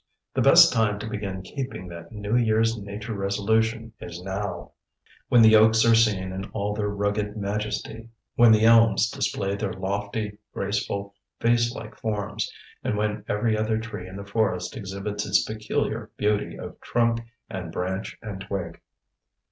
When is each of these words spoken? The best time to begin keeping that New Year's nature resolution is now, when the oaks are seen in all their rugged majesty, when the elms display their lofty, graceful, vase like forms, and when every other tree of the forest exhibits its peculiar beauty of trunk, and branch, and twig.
The 0.33 0.41
best 0.41 0.73
time 0.73 0.97
to 0.97 1.07
begin 1.07 1.43
keeping 1.43 1.87
that 1.89 2.11
New 2.11 2.35
Year's 2.35 2.75
nature 2.75 3.13
resolution 3.13 3.93
is 3.99 4.19
now, 4.23 4.71
when 5.29 5.43
the 5.43 5.55
oaks 5.55 5.85
are 5.85 5.93
seen 5.93 6.31
in 6.33 6.45
all 6.53 6.73
their 6.73 6.89
rugged 6.89 7.37
majesty, 7.37 8.09
when 8.33 8.51
the 8.51 8.65
elms 8.65 9.11
display 9.11 9.53
their 9.53 9.73
lofty, 9.73 10.39
graceful, 10.55 11.13
vase 11.39 11.75
like 11.75 11.93
forms, 11.93 12.51
and 12.83 12.97
when 12.97 13.23
every 13.29 13.55
other 13.55 13.77
tree 13.77 14.07
of 14.07 14.15
the 14.15 14.25
forest 14.25 14.75
exhibits 14.75 15.23
its 15.27 15.43
peculiar 15.45 16.09
beauty 16.17 16.57
of 16.57 16.81
trunk, 16.81 17.19
and 17.47 17.71
branch, 17.71 18.17
and 18.23 18.41
twig. 18.41 18.81